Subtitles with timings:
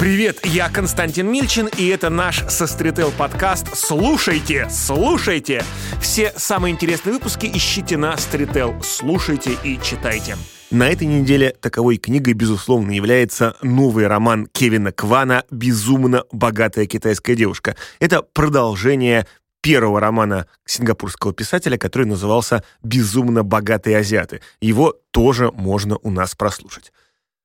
[0.00, 3.76] Привет, я Константин Мильчин, и это наш Сострител подкаст.
[3.76, 5.62] Слушайте, слушайте!
[6.00, 8.74] Все самые интересные выпуски ищите на Стрител.
[8.82, 10.38] Слушайте и читайте.
[10.70, 17.76] На этой неделе таковой книгой, безусловно, является новый роман Кевина Квана «Безумно богатая китайская девушка».
[17.98, 19.26] Это продолжение
[19.60, 24.40] первого романа сингапурского писателя, который назывался «Безумно богатые азиаты».
[24.62, 26.90] Его тоже можно у нас прослушать.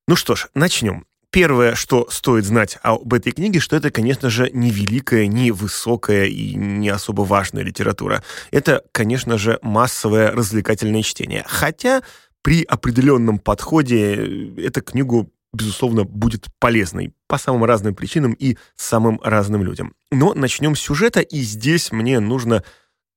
[0.08, 1.06] Ну что ж, начнем.
[1.36, 6.28] Первое, что стоит знать об этой книге, что это, конечно же, не великая, не высокая
[6.28, 8.24] и не особо важная литература.
[8.52, 11.44] Это, конечно же, массовое развлекательное чтение.
[11.46, 12.04] Хотя
[12.42, 19.20] при определенном подходе э, эта книгу безусловно, будет полезной по самым разным причинам и самым
[19.22, 19.94] разным людям.
[20.12, 22.64] Но начнем с сюжета, и здесь мне нужно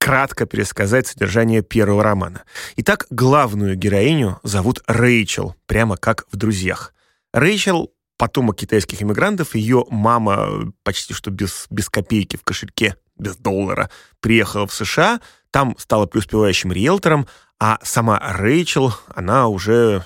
[0.01, 2.43] кратко пересказать содержание первого романа.
[2.79, 6.93] Итак, главную героиню зовут Рэйчел, прямо как в «Друзьях».
[7.33, 13.89] Рэйчел потомок китайских иммигрантов, ее мама почти что без, без копейки в кошельке, без доллара,
[14.21, 17.27] приехала в США, там стала преуспевающим риэлтором,
[17.59, 20.05] а сама Рэйчел, она уже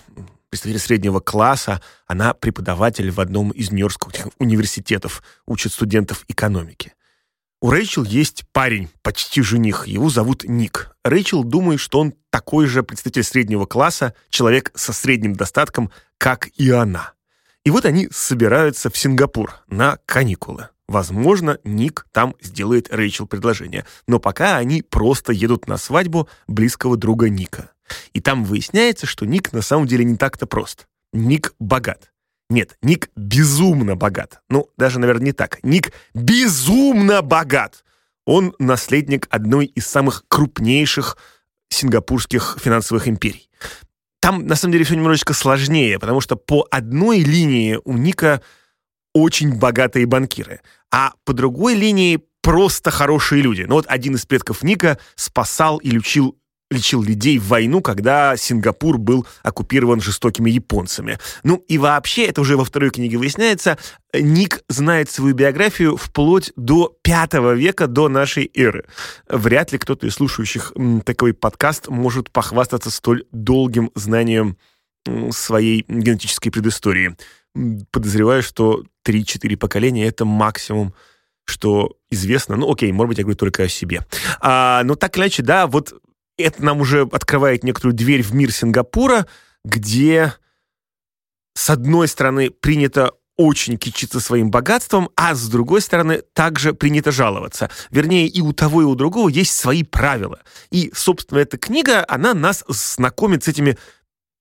[0.50, 6.92] представитель среднего класса, она преподаватель в одном из нью-йоркских университетов, учит студентов экономики.
[7.62, 10.94] У Рэйчел есть парень, почти жених, его зовут Ник.
[11.04, 16.70] Рэйчел думает, что он такой же представитель среднего класса, человек со средним достатком, как и
[16.70, 17.14] она.
[17.64, 20.68] И вот они собираются в Сингапур на каникулы.
[20.88, 23.86] Возможно, Ник там сделает Рэйчел предложение.
[24.06, 27.70] Но пока они просто едут на свадьбу близкого друга Ника.
[28.12, 30.88] И там выясняется, что Ник на самом деле не так-то прост.
[31.12, 32.12] Ник богат.
[32.50, 34.42] Нет, Ник безумно богат.
[34.50, 35.62] Ну, даже, наверное, не так.
[35.62, 37.84] Ник безумно богат.
[38.26, 41.16] Он наследник одной из самых крупнейших
[41.70, 43.48] сингапурских финансовых империй.
[44.22, 48.40] Там, на самом деле, все немножечко сложнее, потому что по одной линии у Ника
[49.12, 50.60] очень богатые банкиры,
[50.92, 53.62] а по другой линии просто хорошие люди.
[53.62, 56.38] Ну вот один из предков Ника спасал и лечил
[56.72, 61.18] лечил людей в войну, когда Сингапур был оккупирован жестокими японцами.
[61.42, 63.78] Ну и вообще, это уже во второй книге выясняется,
[64.14, 68.84] Ник знает свою биографию вплоть до пятого века до нашей эры.
[69.28, 70.72] Вряд ли кто-то из слушающих
[71.04, 74.56] такой подкаст может похвастаться столь долгим знанием
[75.30, 77.16] своей генетической предыстории.
[77.90, 80.94] Подозреваю, что 3-4 поколения— это максимум,
[81.44, 82.56] что известно.
[82.56, 84.06] Ну, окей, может быть, я говорю только о себе.
[84.40, 85.92] А, но так или иначе, да, вот
[86.36, 89.26] это нам уже открывает некоторую дверь в мир Сингапура,
[89.64, 90.34] где,
[91.54, 97.70] с одной стороны, принято очень кичиться своим богатством, а с другой стороны, также принято жаловаться.
[97.90, 100.40] Вернее, и у того, и у другого есть свои правила.
[100.70, 103.78] И, собственно, эта книга, она нас знакомит с этими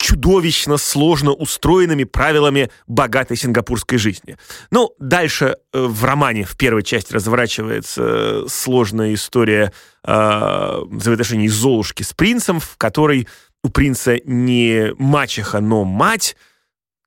[0.02, 4.36] чудовищно сложно устроенными правилами богатой сингапурской жизни.
[4.72, 9.72] Ну, дальше э, в романе в первой части разворачивается э, сложная история
[10.04, 13.28] э, взаимоотношений Золушки с принцем, в которой
[13.64, 16.36] у принца не мачеха, но мать,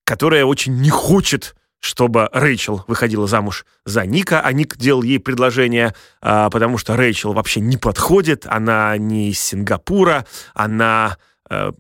[0.05, 5.94] которая очень не хочет чтобы Рэйчел выходила замуж за Ника, а Ник делал ей предложение,
[6.22, 10.25] а, потому что Рэйчел вообще не подходит, она не из Сингапура,
[10.55, 11.19] она
[11.50, 11.72] э,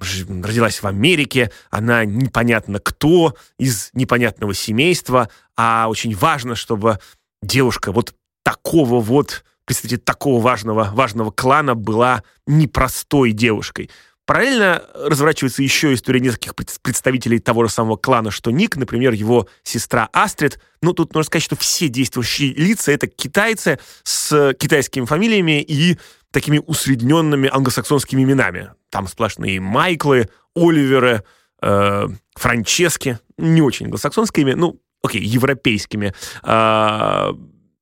[0.00, 6.98] родилась в Америке, она непонятно кто, из непонятного семейства, а очень важно, чтобы
[7.42, 13.90] девушка вот такого вот, представитель такого важного, важного клана была непростой девушкой.
[14.26, 20.08] Параллельно разворачивается еще история нескольких представителей того же самого клана, что Ник, например, его сестра
[20.14, 20.58] Астрид.
[20.80, 25.98] Ну, тут нужно сказать, что все действующие лица— это китайцы с китайскими фамилиями и
[26.30, 28.70] такими усредненными англосаксонскими именами.
[28.94, 31.24] Там сплошные Майклы, Оливеры,
[31.60, 36.14] э, Франчески, не очень англосаксонскими, ну, окей, европейскими.
[36.44, 37.32] Э,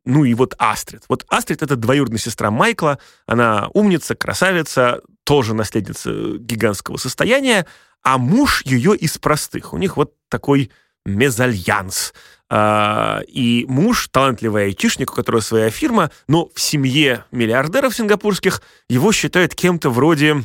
[0.07, 1.03] ну и вот Астрид.
[1.11, 2.99] Вот Астрид— это двоюродная сестра Майкла.
[3.27, 7.67] Она умница, красавица, тоже наследница гигантского состояния,
[8.03, 9.75] а муж ее из простых.
[9.75, 10.71] У них вот такой
[11.05, 12.15] мезальянс.
[12.49, 19.13] А, и муж, талантливый айтишник, у которого своя фирма, но в семье миллиардеров сингапурских его
[19.13, 20.45] считают кем-то вроде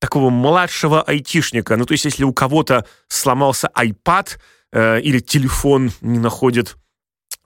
[0.00, 1.76] такого младшего айтишника.
[1.76, 4.38] Ну, то есть, если у кого-то сломался iPad
[4.72, 6.76] э, или телефон не находит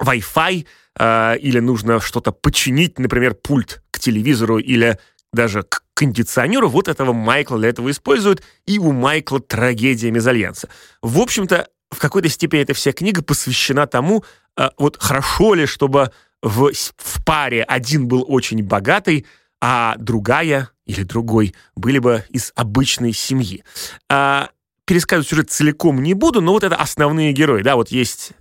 [0.01, 0.67] Wi-Fi,
[0.99, 4.99] э, или нужно что-то починить, например, пульт к телевизору или
[5.33, 10.69] даже к кондиционеру, вот этого Майкла для этого используют, и у Майкла трагедия мезальянса.
[11.03, 14.25] В общем-то, в какой-то степени эта вся книга посвящена тому,
[14.56, 19.27] э, вот хорошо ли, чтобы в, в паре один был очень богатый,
[19.66, 23.64] а другая или другой были бы из обычной семьи.
[24.11, 24.50] А,
[24.84, 27.62] пересказывать сюжет целиком не буду, но вот это основные герои.
[27.62, 28.32] Да, вот есть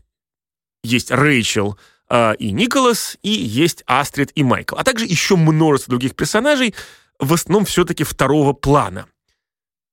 [0.83, 1.79] есть Рэйчел
[2.09, 4.75] э, и Николас, и есть Астрид и Майкл.
[4.75, 6.75] А также еще множество других персонажей,
[7.19, 9.07] в основном все-таки второго плана.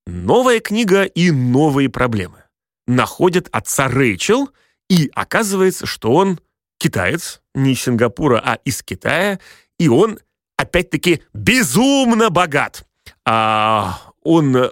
[0.09, 2.43] Новая книга и новые проблемы.
[2.89, 4.51] Находят отца Рэйчел,
[4.89, 6.41] и оказывается, что он
[6.79, 9.39] китаец, не из Сингапура, а из Китая,
[9.79, 10.19] и он,
[10.61, 12.85] опять-таки, безумно богат.
[13.25, 14.69] А он, э,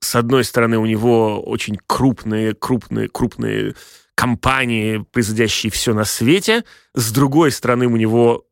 [0.00, 3.74] с одной стороны, у него очень крупные, крупные, крупные
[4.14, 8.44] компании, производящие все на свете, с другой стороны, у него,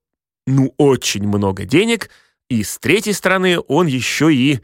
[0.46, 2.10] ну, очень много денег,
[2.48, 4.60] и с третьей стороны, он еще и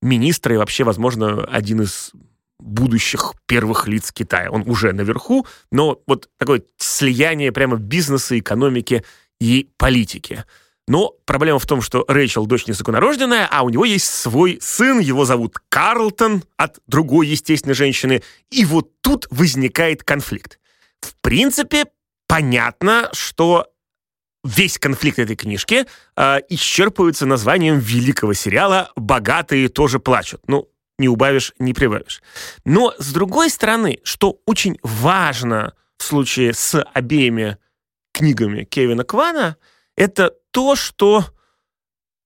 [0.00, 2.12] министр, и вообще, возможно, один из
[2.58, 4.50] будущих первых лиц Китая.
[4.50, 9.04] Он уже наверху, но вот такое слияние прямо бизнеса, экономики
[9.40, 10.44] и политики.
[10.88, 15.24] Но проблема в том, что Рэйчел дочь незаконнорожденная, а у него есть свой сын, его
[15.24, 18.22] зовут Карлтон от другой естественной женщины.
[18.50, 20.58] И вот тут возникает конфликт.
[21.00, 21.84] В принципе,
[22.26, 23.66] понятно, что
[24.42, 25.86] весь конфликт этой книжки
[26.16, 30.40] э, исчерпывается названием великого сериала «Богатые тоже плачут».
[30.48, 30.68] Ну,
[30.98, 32.22] не убавишь, не прибавишь.
[32.64, 37.58] Но, с другой стороны, что очень важно в случае с обеими
[38.12, 39.56] книгами Кевина Квана,
[39.96, 41.24] это то, что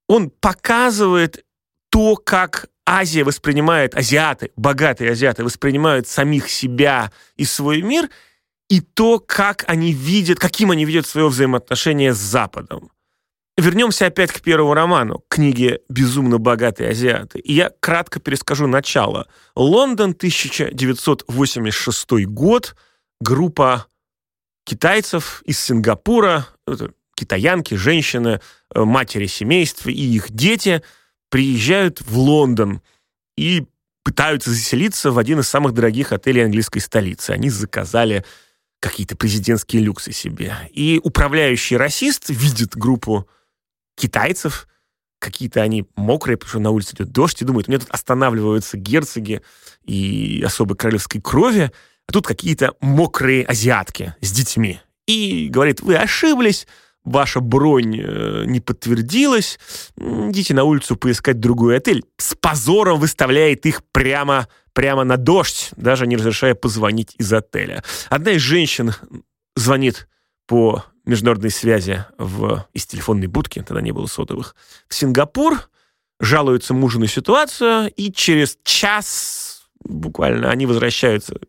[0.09, 1.45] он показывает
[1.91, 8.09] то, как Азия воспринимает, азиаты, богатые азиаты воспринимают самих себя и свой мир,
[8.69, 12.91] и то, как они видят, каким они видят свое взаимоотношение с Западом.
[13.59, 17.39] Вернемся опять к первому роману, книге «Безумно богатые азиаты».
[17.39, 19.29] И я кратко перескажу начало.
[19.55, 22.75] Лондон, 1986 год.
[23.21, 23.87] Группа
[24.65, 26.47] китайцев из Сингапура,
[27.23, 28.41] китаянки, женщины,
[28.75, 30.83] э, матери семейств и их дети
[31.31, 32.83] приезжают в Лондон
[33.37, 33.65] и
[34.05, 37.31] пытаются заселиться в один из самых дорогих отелей английской столицы.
[37.31, 38.25] Они заказали
[38.81, 40.57] какие-то президентские люксы себе.
[40.73, 43.29] И управляющий расист видит группу
[43.97, 44.67] китайцев,
[45.21, 48.77] какие-то они мокрые, потому что на улице идет дождь, и думают, у меня тут останавливаются
[48.77, 49.41] герцоги
[49.85, 51.71] и особой королевской крови,
[52.09, 54.81] а тут какие-то мокрые азиатки с детьми.
[55.07, 56.67] И говорит, вы ошиблись,
[57.05, 59.59] ваша бронь э, не подтвердилась,
[59.97, 62.05] идите на улицу поискать другой отель.
[62.17, 67.83] С позором выставляет их прямо, прямо на дождь, даже не разрешая позвонить из отеля.
[68.09, 68.93] Одна из женщин
[69.57, 70.09] звонит
[70.47, 74.55] по международной связи в, из телефонной будки, тогда не было сотовых,
[74.89, 75.69] в Сингапур,
[76.21, 81.41] жалуются мужу на ситуацию, и через час буквально они возвращаются,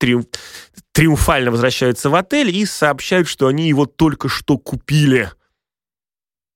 [0.00, 0.26] триумф,
[0.90, 5.30] триумфально возвращаются в отель и сообщают, что они его только что купили.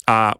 [0.07, 0.37] А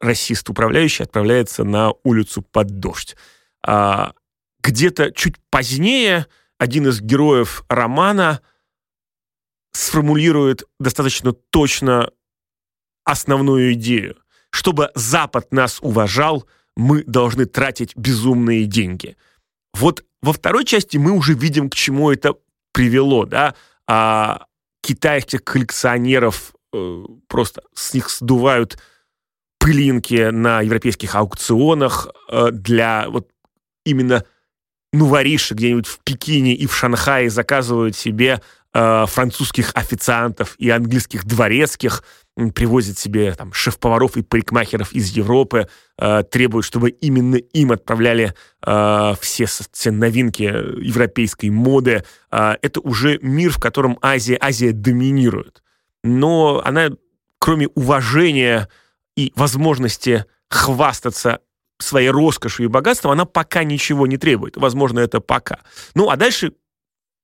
[0.00, 3.16] расист управляющий отправляется на улицу под дождь.
[3.62, 4.14] А,
[4.62, 6.26] где-то чуть позднее
[6.58, 8.40] один из героев романа–
[9.72, 12.10] сформулирует достаточно точно
[13.04, 14.16] основную идею.
[14.50, 16.46] Чтобы Запад нас уважал,
[16.76, 19.16] мы должны тратить безумные деньги.
[19.74, 22.34] Вот во второй части мы уже видим, к чему это
[22.72, 23.54] привело, да,
[23.86, 24.46] а
[24.82, 28.78] китайских коллекционеров э, просто с них сдувают
[29.58, 33.28] пылинки на европейских аукционах э, для вот
[33.84, 34.24] именно
[34.92, 38.40] ну, воришек где-нибудь в Пекине и в Шанхае заказывают себе
[38.72, 42.02] э, французских официантов и английских дворецких,
[42.54, 45.68] привозят себе там шеф-поваров и парикмахеров из Европы,
[45.98, 52.04] э, требуют, чтобы именно им отправляли э, все, все новинки европейской моды.
[52.30, 55.62] Э, это уже мир, в котором Азия, Азия доминирует.
[56.04, 56.90] Но она,
[57.40, 58.68] кроме уважения
[59.16, 61.40] и возможности хвастаться
[61.78, 64.56] своей роскошью и богатством, она пока ничего не требует.
[64.56, 65.60] Возможно, это пока.
[65.94, 66.52] Ну, а дальше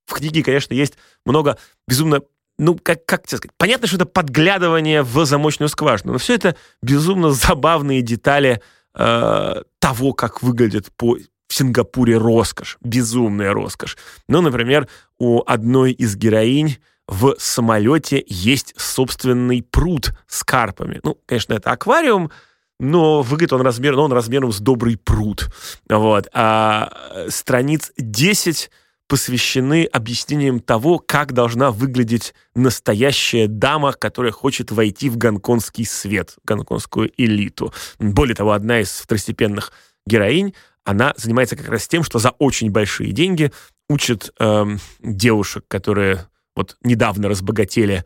[0.07, 0.95] в книге, конечно, есть
[1.25, 1.57] много
[1.89, 2.21] безумно
[2.59, 6.57] ну, как, как тебе сказать, понятно, что это подглядывание в замочную скважину, но все это
[6.83, 8.63] безумно забавные детали
[8.95, 13.97] э, того, как выглядит по в Сингапуре роскошь, безумная роскошь.
[14.29, 21.01] Ну, например, у одной из героинь в самолете есть собственный пруд с карпами.
[21.05, 22.31] Ну, конечно, это аквариум,
[22.81, 25.47] но выглядит он размером, ну, он размером с добрый пруд.
[25.89, 26.29] Вот.
[26.33, 28.71] А э, страниц 10
[29.15, 37.13] посвящены объяснениям того, как должна выглядеть настоящая дама, которая хочет войти в гонконгский свет, гонконгскую
[37.17, 37.73] элиту.
[38.01, 39.71] Более того, одна из второстепенных
[40.05, 40.53] героинь,
[40.83, 43.53] она занимается как раз тем, что за очень большие деньги
[43.89, 48.05] учит эм, девушек, которые вот недавно разбогатели,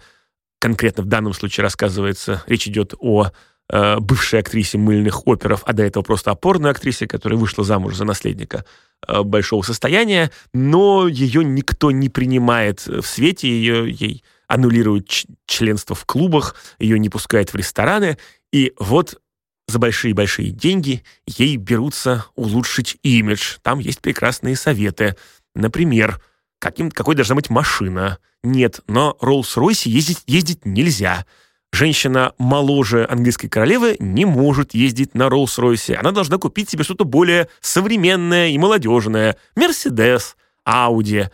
[0.58, 3.28] конкретно в данном случае рассказывается, речь идет о
[3.72, 8.04] э, бывшей актрисе мыльных оперов, а до этого просто опорной актрисе, которая вышла замуж за
[8.04, 15.10] наследника э, большого состояния, но ее никто не принимает в свете, ее, ей аннулируют
[15.46, 18.18] членство в клубах, ее не пускают в рестораны,
[18.52, 19.20] и вот
[19.68, 23.58] за большие-большие деньги ей берутся улучшить имидж.
[23.62, 25.14] Там есть прекрасные советы.
[25.54, 26.20] Например,
[26.58, 28.18] каким, какой должна быть машина.
[28.42, 31.26] Нет, но Роллс-Ройсе ездить, ездить нельзя.
[31.72, 35.94] Женщина моложе английской королевы не может ездить на Роллс-Ройсе.
[35.94, 39.36] Она должна купить себе что-то более современное и молодежное.
[39.54, 41.26] Мерседес, Ауди.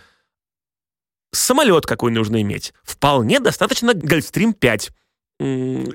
[1.32, 2.74] Самолет какой нужно иметь.
[2.82, 4.90] Вполне достаточно Гольфстрим 5.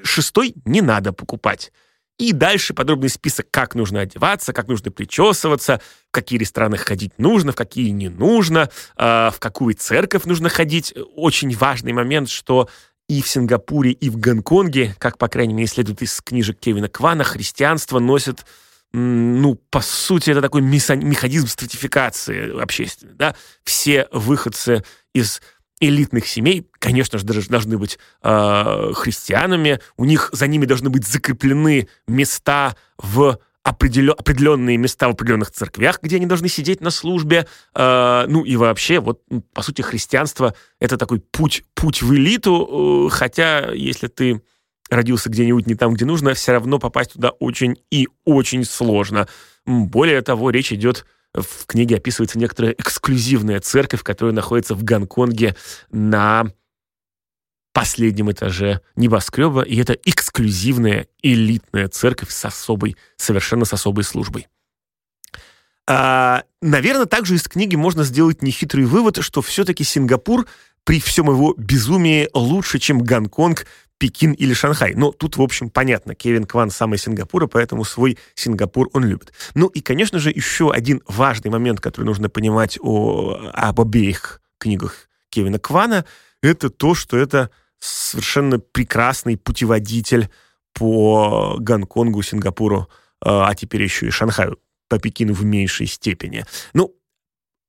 [0.03, 1.71] Шестой не надо покупать.
[2.17, 5.79] И дальше подробный список, как нужно одеваться, как нужно причесываться,
[6.09, 10.93] в какие рестораны ходить нужно, в какие не нужно, э, в какую церковь нужно ходить.
[11.15, 12.67] Очень важный момент, что
[13.09, 17.25] и в Сингапуре, и в Гонконге, как, по крайней мере, следует из книжек Кевина Квана,
[17.25, 18.45] христианство носит
[18.91, 23.35] ну, по сути, это такой механизм стратификации общественной, да.
[23.63, 25.41] Все выходцы из
[25.79, 31.07] элитных семей, конечно же, даже должны быть э, христианами, у них за ними должны быть
[31.07, 33.37] закреплены места в
[33.69, 37.47] определен, определенные места в определенных церквях, где они должны сидеть на службе.
[37.75, 39.21] Э, ну и вообще, вот,
[39.53, 44.41] по сути, христианство— это такой путь, путь в элиту, э, хотя, если ты
[44.89, 49.27] родился где-нибудь не там, где нужно, все равно попасть туда очень и очень сложно.
[49.67, 55.55] Более того, речь идет в книге описывается некоторая эксклюзивная церковь, которая находится в Гонконге
[55.91, 56.47] на
[57.79, 64.47] последнем этаже небоскреба, и это эксклюзивная элитная церковь с особой, совершенно с особой службой.
[65.87, 70.45] А, наверное, также из книги можно сделать нехитрый вывод, что все-таки Сингапур
[70.83, 73.65] при всем его безумии лучше, чем Гонконг
[73.97, 74.93] Пекин или Шанхай.
[74.95, 79.31] Но тут, в общем, понятно, Кевин Кван сам из Сингапура, поэтому свой Сингапур он любит.
[79.55, 85.07] Ну и, конечно же, еще один важный момент, который нужно понимать о, об обеих книгах
[85.29, 86.03] Кевина Квана,
[86.41, 90.29] это то, что это совершенно прекрасный путеводитель
[90.73, 92.89] по Гонконгу, Сингапуру,
[93.21, 96.45] а, а теперь еще и Шанхаю, по Пекину в меньшей степени.
[96.73, 96.95] Ну,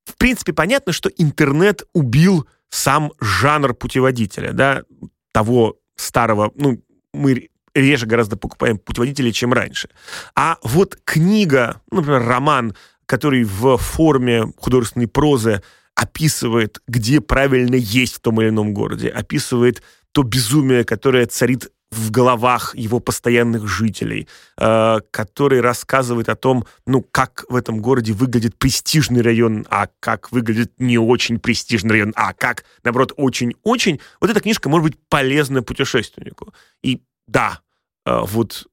[0.05, 4.83] в принципе, понятно, что интернет убил сам жанр путеводителя, да,
[5.31, 9.89] того старого, ну, мы реже гораздо покупаем путеводители, чем раньше.
[10.35, 12.75] А вот книга, например, роман,
[13.05, 15.61] который в форме художественной прозы
[15.95, 22.09] описывает, где правильно есть в том или ином городе, описывает то безумие, которое царит в
[22.09, 24.27] головах его постоянных жителей,
[24.57, 30.31] э, который рассказывает о том, ну, как в этом городе выглядит престижный район, а как
[30.31, 33.99] выглядит не очень престижный район, а как, наоборот, очень-очень.
[34.21, 36.53] Вот эта книжка может быть полезна путешественнику.
[36.81, 37.59] И да,
[38.05, 38.67] э, вот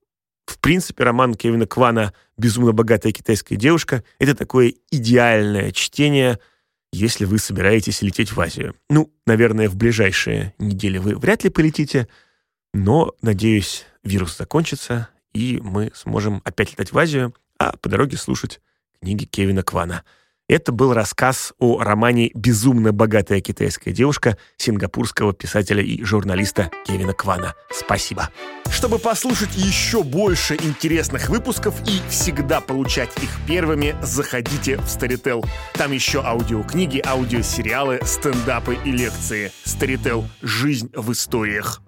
[0.46, 6.38] в принципе, роман Кевина Квана «Безумно богатая китайская девушка»— это такое идеальное чтение,
[6.92, 8.74] если вы собираетесь лететь в Азию.
[8.88, 12.08] Ну, наверное, в ближайшие недели вы вряд ли полетите,
[12.72, 18.60] но, надеюсь, вирус закончится, и мы сможем опять летать в Азию, а по дороге слушать
[19.00, 20.04] книги Кевина Квана.
[20.48, 27.54] Это был рассказ о романе «Безумно богатая китайская девушка» сингапурского писателя и журналиста Кевина Квана.
[27.70, 28.30] Спасибо.
[28.70, 35.46] Чтобы послушать еще больше интересных выпусков и всегда получать их первыми, заходите в Storytel.
[35.74, 39.52] Там еще аудиокниги, аудиосериалы, стендапы и лекции.
[39.66, 40.24] Storytel.
[40.40, 41.82] Жизнь в историях.